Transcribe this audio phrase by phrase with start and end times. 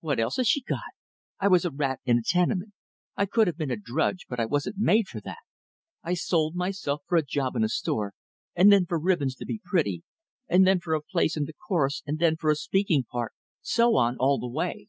[0.00, 0.82] "What else has she got?
[1.40, 2.74] I was a rat in a tenement.
[3.16, 5.38] I could have been a drudge, but I wasn't made for that.
[6.02, 8.12] I sold myself for a job in a store,
[8.54, 10.02] and then for ribbons to be pretty,
[10.46, 13.32] and then for a place in the chorus, and then for a speaking part
[13.62, 14.88] so on all the way.